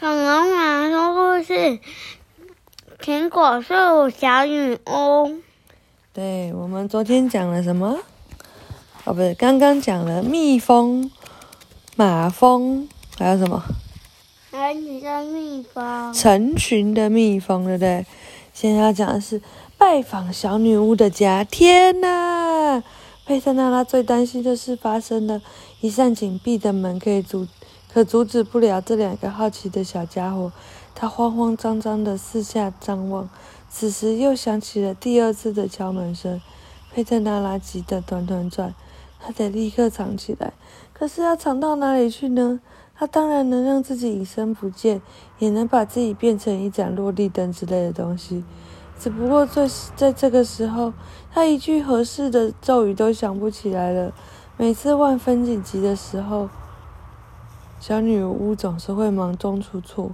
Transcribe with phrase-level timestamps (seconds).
[0.00, 1.80] 恐龙妈说故事：
[3.00, 5.40] 苹果树小女巫。
[6.14, 7.98] 对，我们昨天讲了什么？
[9.02, 11.10] 哦，不是，刚刚讲了蜜蜂、
[11.96, 12.88] 马蜂，
[13.18, 13.60] 还有什么？
[14.52, 16.14] 成群的蜜蜂。
[16.14, 18.06] 成群的蜜蜂，对不对？
[18.54, 19.42] 现在要讲的是
[19.76, 21.42] 拜访小女巫的家。
[21.42, 22.84] 天哪！
[23.26, 25.42] 佩特娜拉最担心的事发生了，
[25.80, 27.48] 一扇紧闭的门可以阻，
[27.98, 30.52] 可阻止不了这两个好奇的小家伙。
[30.94, 33.28] 他慌慌张张地四下张望，
[33.68, 36.40] 此时又响起了第二次的敲门声。
[36.92, 38.72] 佩特娜拉急得团团转，
[39.18, 40.52] 他得立刻藏起来。
[40.92, 42.60] 可是要藏到哪里去呢？
[42.94, 45.02] 他当然能让自己隐身不见，
[45.40, 48.44] 也能把自己变成一盏落地灯之类的东西。
[49.00, 50.92] 只不过在在这个时候，
[51.32, 54.12] 他一句合适的咒语都想不起来了。
[54.56, 56.48] 每次万分紧急的时候，
[57.80, 60.12] 小女巫总是会忙中出错。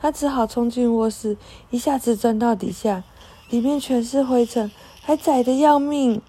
[0.00, 1.36] 她只好冲进卧室，
[1.70, 3.04] 一下子钻到底下，
[3.50, 4.70] 里面全是灰尘，
[5.02, 6.20] 还窄得要命。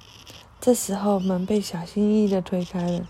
[0.59, 3.07] 这时候门被小心翼翼的推开了，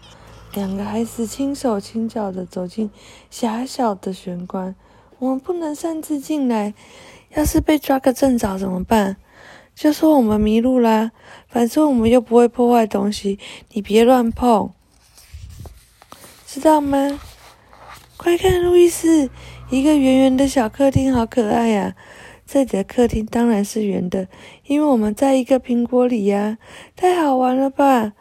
[0.54, 2.90] 两个孩子轻手轻脚的走进
[3.30, 4.76] 狭小的玄关。
[5.20, 6.74] 我们不能擅自进来。
[7.36, 9.18] 要是被抓个正着怎么办？
[9.76, 11.12] 就说我们迷路啦，
[11.48, 13.38] 反正我们又不会破坏东西，
[13.74, 14.72] 你别乱碰，
[16.48, 17.20] 知道吗？
[18.18, 19.30] 快看，路易斯，
[19.70, 21.96] 一个圆圆的小客厅，好可爱呀！
[22.48, 24.28] 这里的客厅当然是圆的，
[24.66, 26.58] 因为我们在一个苹果里呀，
[26.96, 28.14] 太好玩了吧？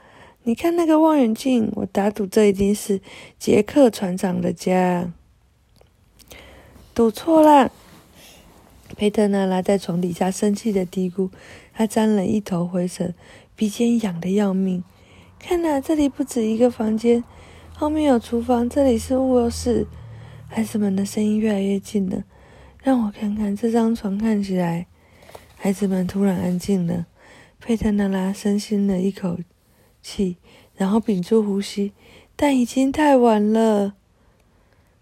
[0.43, 3.01] 你看那个望远镜，我打赌这一定是
[3.39, 5.11] 杰克船长的家。
[6.95, 7.73] 赌错了。
[8.97, 11.31] 佩特娜拉在床底下生气的嘀咕，
[11.73, 13.15] 他沾了一头灰尘，
[13.57, 14.85] 鼻尖痒的要命。
[15.39, 17.25] 看呐，这里不止一个房间，
[17.79, 19.87] 后面有厨房，这里是卧室。
[20.49, 22.25] 孩子们的声音越来越近了。
[22.83, 24.87] 让我看看这张床，看起来……
[25.57, 27.05] 孩子们突然安静了。
[27.61, 29.37] 佩特娜拉深吸了一口
[30.03, 30.39] 气，
[30.75, 31.93] 然后屏住呼吸，
[32.35, 33.93] 但已经太晚了。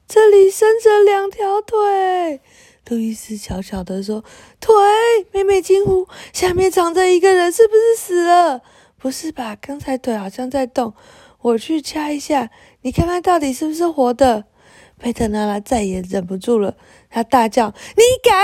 [0.09, 2.41] 这里伸着两条腿。
[2.89, 4.25] 路易斯悄悄地说
[4.59, 4.75] ：“腿！”
[5.31, 8.63] 妹妹惊呼：“下面藏着一个人，是不是死了
[8.99, 9.55] ？”“不是吧？
[9.61, 10.93] 刚才腿好像在动，
[11.45, 12.51] 我去掐一下，
[12.83, 14.45] 你看看到底是不是活的。”
[14.99, 16.77] 佩特娜拉再也忍不住了，
[17.11, 18.35] 她大叫：“你敢！”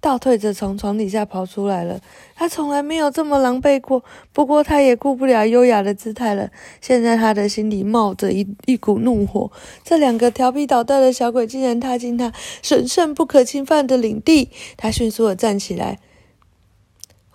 [0.00, 2.00] 倒退着从床底下跑出来了。
[2.34, 4.02] 他从来没有这么狼狈过，
[4.32, 6.50] 不过他也顾不了优雅的姿态了。
[6.80, 9.52] 现在他的心里冒着一一股怒火：
[9.84, 14.50] 这两个调皮捣蛋的小鬼竟然踏进他神圣不可侵犯的领地！
[14.76, 16.00] 他迅速的站起来，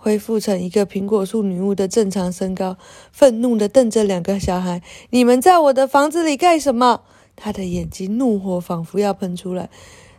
[0.00, 2.78] 恢复成一个苹果树女巫的正常身高，
[3.12, 7.02] 愤怒的瞪着两个小孩：“你们在我的房子里干什么？”
[7.36, 9.68] 她的眼睛怒火仿佛要喷出来。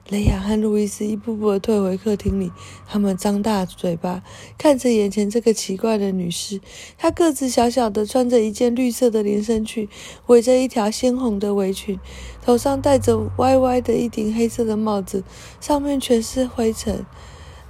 [0.10, 2.52] 雷亚和路易斯一步步的退回客厅里，
[2.88, 4.24] 他们张大嘴巴
[4.58, 6.60] 看着眼前这个奇怪的女士。
[6.98, 9.88] 她个子小小的，穿着一件绿色的连身裙，
[10.26, 12.00] 围着一条鲜红的围裙，
[12.42, 15.24] 头上戴着歪歪的一顶黑色的帽子，
[15.62, 17.06] 上面全是灰尘。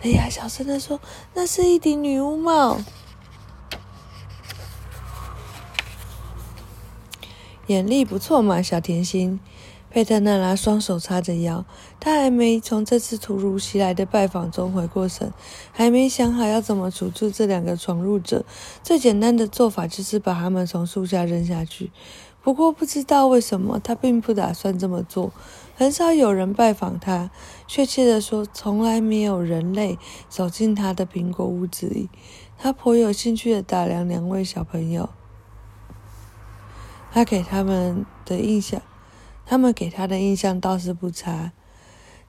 [0.01, 0.99] 雷亚小声的说
[1.35, 2.79] ：“那是一顶女巫帽。”
[7.67, 9.39] 眼力不错嘛，小甜心。
[9.91, 11.65] 佩特娜拉双手叉着腰，
[11.99, 15.33] 她还没从这次突如其来的拜访中回过神，
[15.71, 18.45] 还没想好要怎么处置这两个闯入者。
[18.83, 21.91] 最简单的做法就是把他们从树下扔下去。
[22.43, 25.31] 不过不知道为什么，她并不打算这么做。
[25.79, 27.31] 很少有人拜访他，
[27.65, 29.97] 确切的说，从来没有人类
[30.27, 32.09] 走进他的苹果屋子里。
[32.57, 35.07] 他颇有兴趣的打量两位小朋友，
[37.13, 38.81] 他给他们的印象。
[39.45, 41.53] 他们给他的印象倒是不差。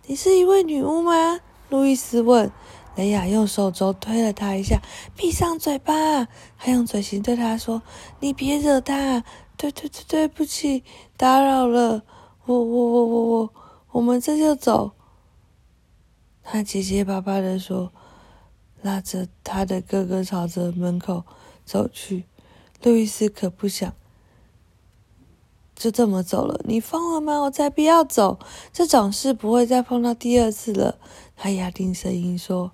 [0.06, 1.41] 你是一位女巫吗？
[1.69, 2.53] 路易斯问。
[2.94, 4.81] 雷亚用手肘推了他一下，
[5.17, 6.28] 闭上嘴巴。
[6.56, 7.82] 还用嘴型对他说
[8.21, 9.25] ：“你别惹他。”
[9.59, 10.84] 对对对，对不起，
[11.17, 12.05] 打扰了。
[12.47, 13.55] 我我我我我，
[13.93, 14.93] 我们这就走。
[16.43, 17.93] 他结结巴巴的说，
[18.82, 21.25] 拉着他的哥哥朝着门口
[21.64, 22.25] 走去。
[22.82, 23.93] 路易斯可不想。
[25.75, 26.61] 就这么走了？
[26.64, 27.41] 你疯了吗？
[27.41, 28.38] 我才不要走！
[28.70, 30.99] 这种事不会再碰到第二次了。
[31.37, 32.73] 他压低声音说：“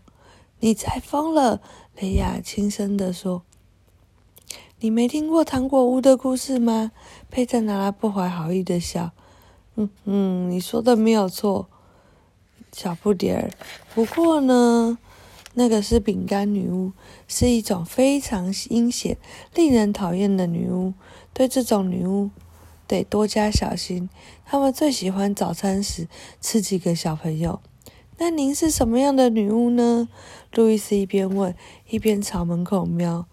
[0.58, 1.60] 你才疯了。”
[1.94, 3.42] 雷亚轻声地说
[4.80, 6.90] ：“你没听过糖果屋的故事吗？”
[7.30, 9.12] 佩特拿拉不怀好意的笑
[9.76, 11.68] ：“嗯嗯，你说的没有错，
[12.72, 13.50] 小不点儿。
[13.94, 14.98] 不过呢，
[15.54, 16.92] 那个是饼干女巫，
[17.28, 19.16] 是一种非常阴险、
[19.54, 20.92] 令人讨厌的女巫。
[21.32, 22.30] 对这种女巫。”
[22.88, 24.08] 得多加小心。
[24.44, 26.06] 他们最喜欢早餐时
[26.40, 27.58] 吃几个小朋友。
[28.18, 30.08] 那您是什么样的女巫呢？
[30.54, 31.52] 路易斯一边问，
[31.88, 33.26] 一边朝门口瞄。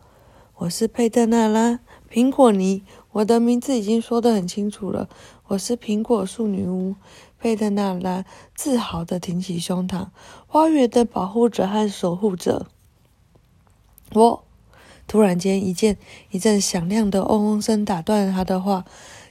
[0.56, 1.72] 我是佩特纳拉·
[2.12, 2.81] 苹果泥，
[3.13, 5.07] 我的名字已经说得很清楚了。
[5.48, 6.95] 我是苹果树女巫。
[7.39, 8.25] 佩特纳拉
[8.56, 10.07] 自豪地挺起胸膛，
[10.48, 12.65] 花园的保护者和守护者。
[14.13, 14.44] 我
[15.07, 15.98] 突然间，一件
[16.31, 18.86] 一阵响亮的嗡嗡声打断了他的话。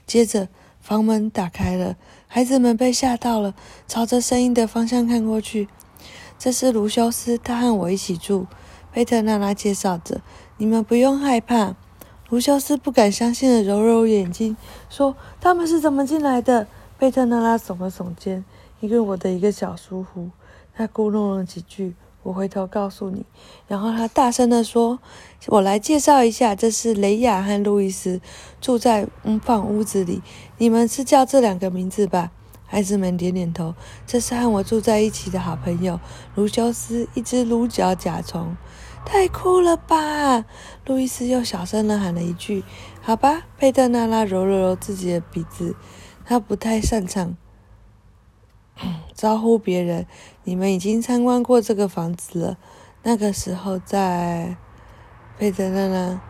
[0.07, 0.49] 接着，
[0.81, 1.97] 房门打开了，
[2.29, 3.55] 孩子们被吓到了，
[3.89, 5.67] 朝着声音的方向看过去。
[6.39, 8.47] 这是卢修斯，他和我一起住。
[8.93, 10.21] 佩特纳拉介绍着
[10.59, 11.75] ：“你们不用害怕。”
[12.33, 14.57] 卢修斯不敢相信的揉揉眼睛，
[14.89, 16.67] 说：“他们是怎么进来的？”
[16.99, 18.43] 贝特纳拉耸了耸肩，
[18.81, 20.31] 因为我的一个小疏忽，
[20.75, 21.95] 他咕哝了几句。
[22.23, 23.27] 我回头告诉你，
[23.69, 24.99] 然后他大声地说
[25.49, 28.19] ：“我来介绍一下，这是雷亚和路易斯，
[28.63, 30.23] 住在模仿屋子里。
[30.57, 32.31] 你们是叫这两个名字吧？”
[32.65, 33.75] 孩子们点点头。
[34.07, 36.01] 这是和我住在一起的好朋友
[36.37, 38.57] 卢修斯，一只鹿角甲虫。
[39.05, 40.45] 太酷了吧！
[40.87, 42.65] 路易斯又小声的喊了一句
[43.03, 45.77] ：“好吧。”佩特娜拉揉了揉自己的鼻子。
[46.25, 47.37] 他不太擅长
[49.15, 50.07] 招呼别人。
[50.45, 52.57] 你们已经参观过这个房子了。
[53.03, 54.57] 那个时候在
[55.39, 56.21] 佩特娜拉，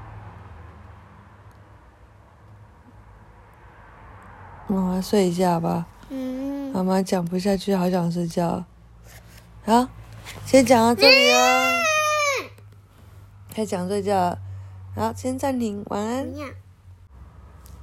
[4.66, 5.86] 妈妈睡一下吧。
[6.08, 6.72] 嗯。
[6.72, 8.64] 妈妈讲不下去，好想睡觉。
[9.64, 9.86] 好，
[10.44, 11.91] 先讲到这里哦。
[13.52, 14.38] 开讲睡觉。
[14.96, 16.26] 好，先暂停，晚安。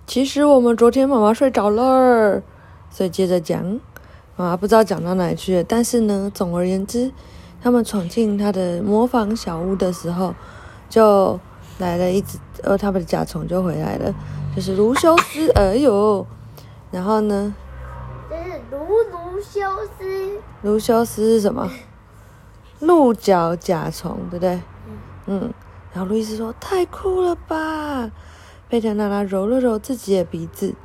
[0.08, 2.42] 其实我们昨天妈妈睡着了，
[2.90, 3.80] 所以接着讲。
[4.36, 7.12] 妈妈不知道讲到哪里去了，但是呢，总而言之，
[7.62, 10.34] 他们闯进他的模仿小屋的时候，
[10.90, 11.40] 就
[11.78, 14.16] 来了一只，呃，他们的甲虫就回来了，
[14.56, 15.52] 就是卢修斯。
[15.52, 16.26] 哎呦，
[16.90, 17.54] 然后呢？
[18.30, 18.78] 这是卢
[19.12, 19.62] 卢修
[19.98, 20.42] 斯。
[20.62, 21.70] 卢修斯是什么？
[22.80, 24.62] 鹿角甲虫，对不对？
[25.30, 25.54] 嗯。
[25.94, 28.12] 然后路易斯说：“太酷了吧！”
[28.70, 30.76] 贝特娜拉揉了揉自己的鼻子，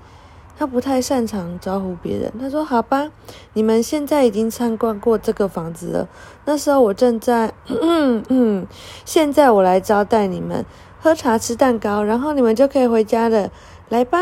[0.57, 2.33] 他不太擅长招呼别人。
[2.41, 3.11] 他说：“好吧，
[3.53, 6.09] 你们现在已经参观过这个房子了。
[6.47, 7.53] 那时候我正在……
[7.67, 8.67] 嗯嗯，
[9.05, 10.65] 现在我来招待你们，
[10.99, 13.51] 喝茶吃蛋糕，然后你们就可以回家了。
[13.91, 14.19] 来吧！”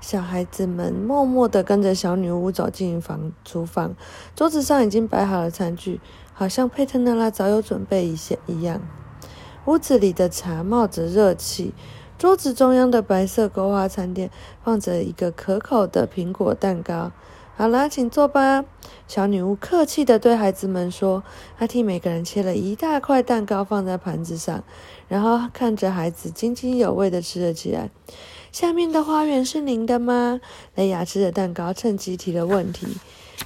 [0.00, 3.94] 小孩子们默默地跟着小女巫走进房厨房，
[4.34, 6.00] 桌子上已经摆好了餐具，
[6.32, 8.80] 好像佩特娜拉早有准备一些一样。
[9.68, 11.74] 屋子里的茶冒着热气。
[12.16, 14.30] 桌子中央的白色勾花餐垫
[14.64, 17.12] 放着一个可口的苹果蛋糕。
[17.54, 18.64] 好啦，请坐吧。
[19.06, 21.22] 小女巫客气地对孩子们说
[21.58, 24.64] ：“她替每个人切了一大块蛋糕放在盘子上，
[25.06, 27.90] 然后看着孩子津津有味地吃了起来。”
[28.50, 30.40] 下面的花园是您的吗？
[30.76, 32.86] 雷雅吃着蛋糕，趁机提了问题。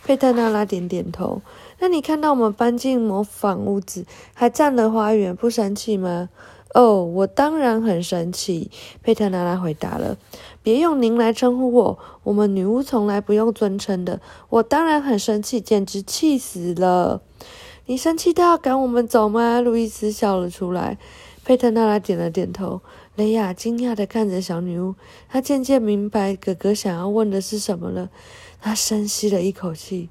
[0.05, 1.43] 佩特娜拉点点头。
[1.83, 6.29] 那你看到我们搬进模仿屋子，还占了花园，不生气吗？
[6.75, 8.71] 哦，我当然很生气。
[9.03, 10.17] 佩特娜拉回答了。
[10.63, 14.21] 别用“您”来称呼我，我们女巫从来不用尊称的。
[14.49, 17.21] 我当然很生气，简直气死了。
[17.87, 19.61] 你生气到要赶我们走吗？
[19.61, 20.99] 路易斯笑了出来。
[21.45, 22.81] 佩特娜拉点了点头。
[23.17, 24.95] 雷亚惊讶地看着小女巫，
[25.29, 28.09] 她渐渐明白哥哥想要问的是什么了。
[28.61, 30.09] 她深吸了一口气，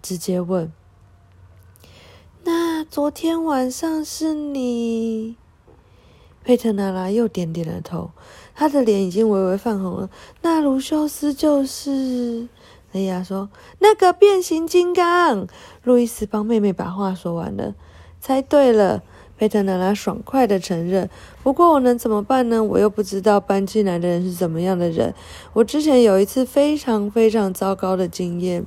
[0.00, 0.72] 直接问
[2.44, 5.36] ：“那昨天晚上是你？”
[6.44, 8.10] 佩特娜拉又点点了头，
[8.54, 10.10] 他的脸已经微微泛红了。
[10.42, 12.46] 那卢修斯就是
[12.92, 13.48] 雷亚说
[13.80, 15.48] ：“那个变形金刚。”
[15.84, 17.74] 路易斯帮妹妹把话说完了。
[18.20, 19.02] 猜对了，
[19.38, 21.08] 佩特娜拉爽快的承认。
[21.42, 22.62] 不过我能怎么办呢？
[22.62, 25.14] 我又不知道搬进来的人是怎么样的人。
[25.54, 28.66] 我之前有一次非常非常糟糕的经验。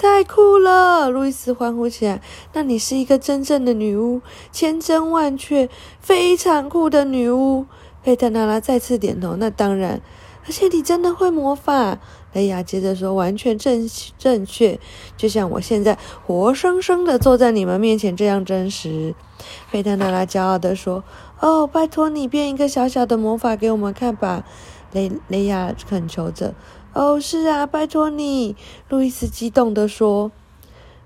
[0.00, 1.10] 太酷了！
[1.10, 2.22] 路易斯欢呼起来。
[2.54, 5.68] 那你是一个真正的女巫，千真万确，
[6.00, 7.66] 非常酷的女巫。
[8.02, 9.36] 佩特娜拉再次点头。
[9.36, 10.00] 那当然，
[10.46, 11.98] 而且你真的会魔法。
[12.32, 14.80] 雷亚接着说：“完全正正确，
[15.18, 19.14] 就像我现在活生生的坐在你们面前这样真实。”
[19.70, 21.04] 佩特娜拉骄傲地说
[21.40, 24.44] ：“哦，拜托你变一个小小的魔法给我们看吧。”
[24.92, 26.54] 雷雷亚恳求着。
[26.92, 28.56] 哦，是啊，拜托你，
[28.88, 30.32] 路易斯激动地说。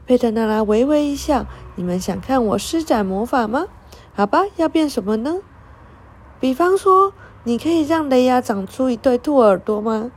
[0.07, 3.67] 佩特纳拉微微一笑：“你们想看我施展魔法吗？
[4.15, 5.37] 好吧，要变什么呢？
[6.41, 7.13] 比方说，
[7.45, 10.11] 你可以让雷亚长出一对兔耳朵吗？”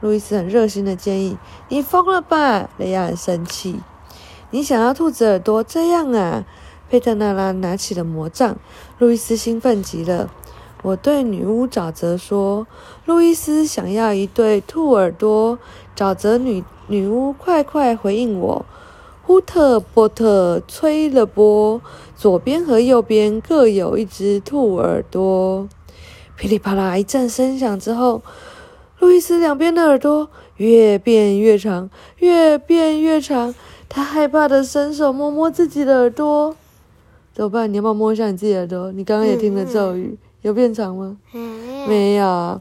[0.00, 1.38] 路易斯很热心的建议。
[1.68, 3.80] “你疯了吧？”雷亚很生气。
[4.50, 5.62] “你想要兔子耳朵？
[5.62, 6.44] 这样啊？”
[6.90, 8.56] 佩特纳拉拿起了魔杖。
[8.98, 10.28] 路易斯兴奋极了。
[10.82, 12.66] 我对女巫沼泽说
[13.06, 15.58] ：“路易斯想要一对兔耳朵。”
[15.96, 18.66] 沼泽女女巫快快回应我
[19.22, 21.80] ：“呼特波特吹了波，
[22.16, 25.68] 左边和右边各有一只兔耳朵。”
[26.36, 28.20] 噼里啪啦一阵声响之后，
[28.98, 33.54] 路易斯两边的耳朵越变越长，越变越长。
[33.88, 36.56] 他害怕的伸手摸摸自己的耳朵，
[37.32, 37.72] 怎么办？
[37.72, 38.90] 你要不要摸一下你自己的耳朵？
[38.90, 40.18] 你刚刚也听了咒语。
[40.42, 41.16] 有变长吗？
[41.88, 42.26] 没有。
[42.26, 42.60] 啊！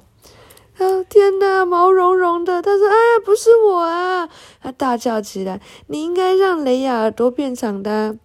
[1.09, 2.59] 天哪，毛茸茸的！
[2.59, 4.27] 他说：“哎呀，不是我啊！”
[4.63, 8.17] 他大叫起来：“你应该让雷亚耳朵变长的，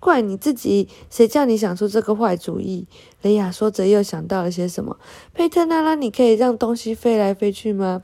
[0.00, 0.88] 怪你自己！
[1.10, 2.88] 谁叫你想出这个坏主意？”
[3.22, 4.98] 雷亚说着又想到了些什么。
[5.32, 8.02] 佩特娜拉，你可以让东西飞来飞去吗？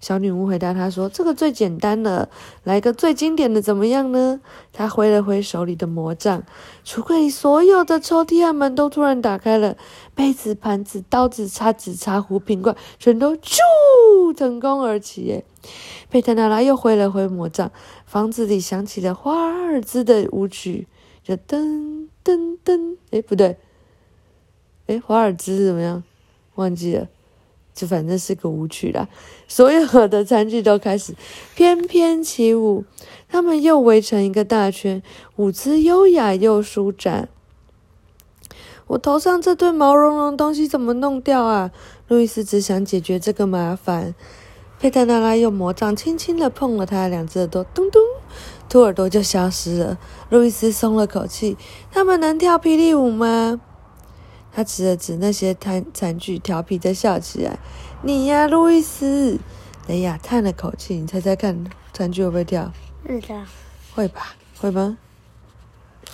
[0.00, 2.30] 小女巫回答他说：“这个最简单了，
[2.64, 4.40] 来个最经典的怎么样呢？”
[4.72, 6.42] 她挥了挥手里的魔杖，
[6.84, 9.76] 橱柜里所有的抽屉和门都突然打开了，
[10.14, 13.58] 杯子、盘子、刀子、叉子、茶壶、瓶罐全都咻
[14.34, 15.22] 腾空而起。
[15.22, 15.44] 耶！
[16.08, 17.70] 佩特娜拉又挥了挥魔杖，
[18.06, 20.88] 房子里响起了华尔兹的舞曲，
[21.22, 23.58] 就噔噔噔，哎，不对，
[24.86, 26.02] 哎，华尔兹怎么样？
[26.54, 27.06] 忘记了。
[27.72, 29.08] 就反正是个舞曲啦，
[29.48, 31.14] 所有的餐具都开始
[31.54, 32.84] 翩翩起舞，
[33.28, 35.02] 他们又围成一个大圈，
[35.36, 37.28] 舞姿优雅又舒展。
[38.88, 41.70] 我头上这对毛茸茸东西怎么弄掉啊？
[42.08, 44.14] 路易斯只想解决这个麻烦。
[44.80, 48.02] 佩特娜拉用魔杖轻轻的碰了他两只耳朵，咚咚，
[48.68, 49.98] 兔耳朵就消失了。
[50.28, 51.56] 路易斯松了口气，
[51.92, 53.60] 他们能跳霹雳舞吗？
[54.52, 57.58] 他指了指那些残餐具，调皮的笑起来。
[58.02, 59.38] 你呀，路易斯。
[59.86, 60.96] 雷亚叹了口气。
[60.96, 62.72] 你猜猜看，餐具会不会跳？
[63.06, 63.42] 是的。
[63.94, 64.34] 会吧？
[64.58, 64.98] 会吗？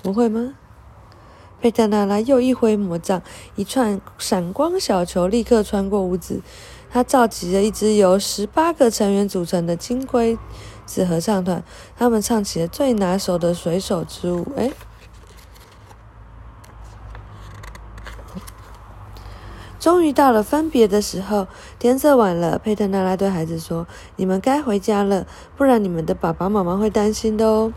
[0.02, 0.54] 不会吗？
[1.60, 3.22] 佩特娜拉又一挥魔杖，
[3.54, 6.40] 一串闪光小球立刻穿过屋子。
[6.90, 10.38] 他召集了一支由十八个成员组成的金龟
[10.84, 11.62] 子合唱团，
[11.96, 14.46] 他们唱起了最拿手的水手之舞。
[14.56, 14.70] 哎。
[19.86, 21.46] 终于到了分别的时候，
[21.78, 22.58] 天色晚了。
[22.58, 23.86] 佩特娜拉对孩子说
[24.18, 25.24] ：“你们该回家了，
[25.56, 27.72] 不然你们的爸爸妈妈会担心的哦。”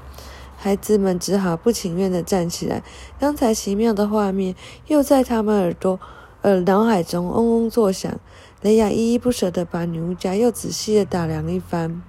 [0.57, 2.81] 孩子们只好不情愿地站起来。
[3.19, 4.55] 刚才奇妙的画面
[4.87, 5.99] 又在他们耳朵、
[6.41, 8.19] 呃脑海中嗡嗡作响。
[8.61, 12.01] 雷亚依依不舍地把女巫家又仔细地打量一番。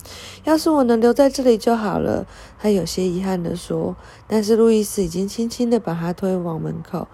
[0.45, 2.25] 要是我能留在这里就好了，
[2.59, 3.95] 他有些遗憾地说。
[4.27, 7.07] 但是路易斯已经轻轻地把他推往门口。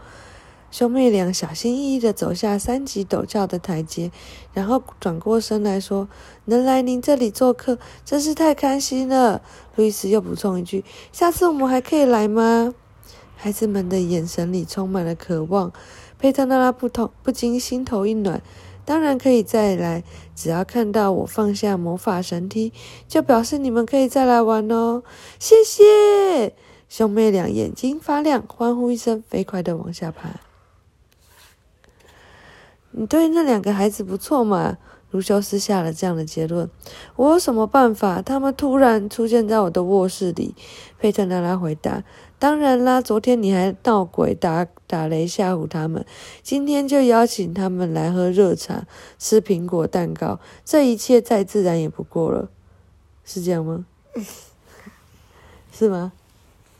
[0.76, 4.12] 兄妹俩小心翼翼地走下三级陡峭的台阶，
[4.52, 6.06] 然后转过身来说
[6.44, 9.40] ：“能来您这里做客，真是太开心了。”
[9.74, 12.74] 路易斯又补充一句：“下次我们还可以来吗？”
[13.36, 15.72] 孩子们的眼神里充满了渴望。
[16.18, 18.42] 佩特纳拉不痛不禁心头一暖
[18.84, 20.04] ：“当然可以再来，
[20.34, 22.74] 只要看到我放下魔法神梯，
[23.08, 25.02] 就表示你们可以再来玩哦。”
[25.40, 26.52] 谢谢！
[26.90, 30.45] 兄妹俩眼睛发亮，欢呼一声，飞快地往下爬。
[32.98, 34.78] 你对那两个孩子不错嘛？
[35.10, 36.70] 卢修斯下了这样的结论。
[37.14, 38.22] 我有什么办法？
[38.22, 40.54] 他们突然出现在我的卧室里。
[40.98, 42.02] 佩特拉拉回答
[42.40, 46.06] ：“当然啦，昨天你还闹鬼打打雷吓唬他们，
[46.42, 48.86] 今天就邀请他们来喝热茶、
[49.18, 52.48] 吃苹果蛋糕，这一切再自然也不过了，
[53.26, 53.84] 是这样吗？
[55.70, 56.12] 是吗？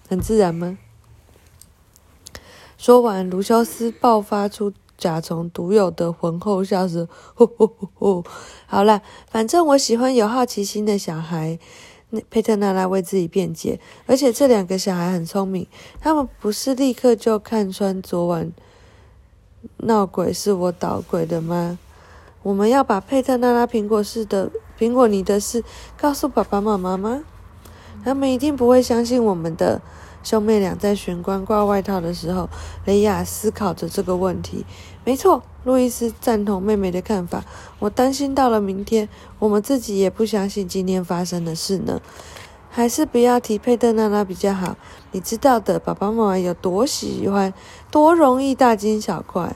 [0.09, 0.79] 很自然吗？”
[2.79, 4.73] 说完，卢修斯爆发出。
[4.97, 8.25] 甲虫独有的浑厚笑声，呼呼呼呼！
[8.67, 11.59] 好了，反正我喜欢有好奇心的小孩。
[12.11, 15.67] 那佩特娜拉为自己辩解，而且这两个小孩很聪明，
[16.01, 18.53] 他们不是立刻就看穿昨晚
[19.79, 21.79] 闹鬼是我捣鬼的吗？
[22.43, 25.65] 我们要把佩特娜拉苹果式的苹果泥的事
[26.01, 27.25] 告诉爸爸妈妈吗？
[28.05, 29.83] 他们一定不会相信我们的。
[30.27, 32.49] 兄妹俩在玄关挂外套的时候，
[32.85, 34.67] 雷亚思考着这个问题。
[35.05, 37.45] 没错，路易斯赞同妹妹的看法。
[37.79, 42.01] 我担心到了明天，我们自己也不相信今天发生的事呢。
[42.69, 44.77] 还是不要提佩特娜拉比较好。
[45.13, 47.55] 你知道的，爸爸妈妈有多喜欢，
[47.93, 49.55] 多容易大惊小怪。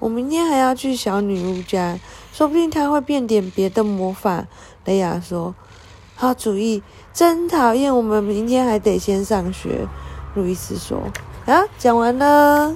[0.00, 1.98] 我明天还要去小女巫家，
[2.30, 4.46] 说不定她会变点别的魔法。
[4.84, 5.54] 雷亚说
[6.14, 9.88] ：“好主意。”真讨厌，我们明天还得先上学。
[10.34, 11.02] 路易斯说
[11.46, 12.74] ：“啊，讲完了。”